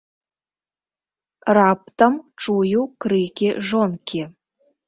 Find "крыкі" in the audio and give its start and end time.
3.07-3.47